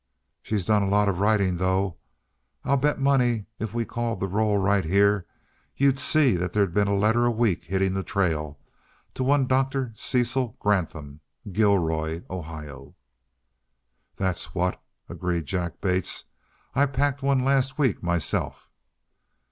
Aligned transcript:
"She's 0.41 0.65
doing 0.65 0.81
a 0.81 0.89
lot 0.89 1.09
of 1.09 1.19
writing, 1.19 1.57
though. 1.57 1.97
I'll 2.63 2.75
bet 2.75 2.97
money, 2.99 3.45
if 3.59 3.75
we 3.75 3.85
called 3.85 4.19
the 4.19 4.27
roll 4.27 4.57
right 4.57 4.83
here, 4.83 5.27
you'd 5.77 5.99
see 5.99 6.35
there's 6.35 6.73
been 6.73 6.87
a 6.87 6.95
letter 6.95 7.23
a 7.25 7.29
week 7.29 7.65
hittin' 7.65 7.93
the 7.93 8.01
trail 8.01 8.57
to 9.13 9.23
one 9.23 9.45
Dr. 9.45 9.93
Cecil 9.95 10.57
Granthum, 10.59 11.19
Gilroy, 11.51 12.23
Ohio." 12.31 12.95
"That's 14.15 14.55
what," 14.55 14.81
agreed 15.07 15.45
Jack 15.45 15.79
Bates. 15.81 16.23
"I 16.73 16.87
packed 16.87 17.21
one 17.21 17.45
last 17.45 17.77
week, 17.77 18.01
myself." 18.01 18.71